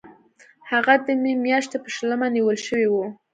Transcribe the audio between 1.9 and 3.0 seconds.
شلمه نیول شوی و.